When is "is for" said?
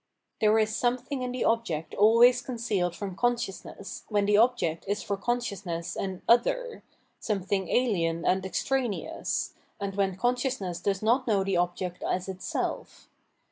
4.87-5.15